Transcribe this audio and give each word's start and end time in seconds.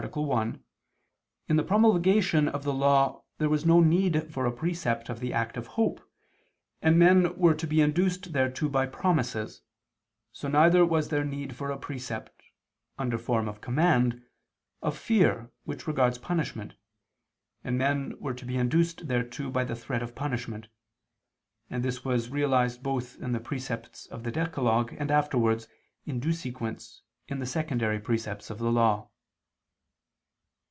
1), 0.13 0.63
in 1.47 1.57
the 1.57 1.63
promulgation 1.63 2.47
of 2.47 2.63
the 2.63 2.73
Law 2.73 3.23
there 3.37 3.47
was 3.47 3.67
no 3.67 3.81
need 3.81 4.33
for 4.33 4.47
a 4.47 4.51
precept 4.51 5.09
of 5.09 5.19
the 5.19 5.31
act 5.31 5.57
of 5.57 5.67
hope, 5.77 6.01
and 6.81 6.97
men 6.97 7.37
were 7.37 7.53
to 7.53 7.67
be 7.67 7.81
induced 7.81 8.33
thereto 8.33 8.67
by 8.67 8.87
promises, 8.87 9.61
so 10.31 10.47
neither 10.47 10.83
was 10.83 11.09
there 11.09 11.23
need 11.23 11.55
for 11.55 11.69
a 11.69 11.77
precept, 11.77 12.41
under 12.97 13.15
form 13.19 13.47
of 13.47 13.61
command, 13.61 14.23
of 14.81 14.97
fear 14.97 15.51
which 15.65 15.85
regards 15.85 16.17
punishment, 16.17 16.73
and 17.63 17.77
men 17.77 18.15
were 18.19 18.33
to 18.33 18.43
be 18.43 18.57
induced 18.57 19.07
thereto 19.07 19.51
by 19.51 19.63
the 19.63 19.75
threat 19.75 20.01
of 20.01 20.15
punishment: 20.15 20.67
and 21.69 21.83
this 21.85 22.03
was 22.03 22.31
realized 22.31 22.81
both 22.81 23.19
in 23.21 23.33
the 23.33 23.39
precepts 23.39 24.07
of 24.07 24.23
the 24.23 24.31
decalogue, 24.31 24.93
and 24.97 25.11
afterwards, 25.11 25.67
in 26.07 26.19
due 26.19 26.33
sequence, 26.33 27.03
in 27.27 27.37
the 27.37 27.45
secondary 27.45 27.99
precepts 27.99 28.49
of 28.49 28.57
the 28.57 28.71
Law. 28.71 29.07